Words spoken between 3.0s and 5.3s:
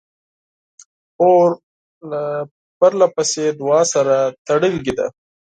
پسې دعا سره تړلې ده.